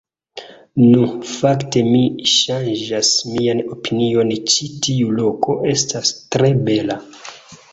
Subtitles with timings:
[0.83, 1.01] Nu,
[1.31, 2.01] fakte mi
[2.31, 6.99] ŝanĝas mian opinion ĉi tiu loko estas tre bela